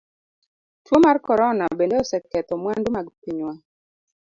[0.85, 3.53] Tuo mar corona bende oseketho mwandu mag pinywa.